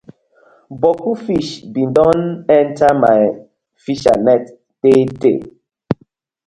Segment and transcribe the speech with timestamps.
[0.81, 2.19] Boku fish been don
[2.59, 3.19] enter my
[3.83, 4.45] fishernet
[4.81, 5.39] tey tey.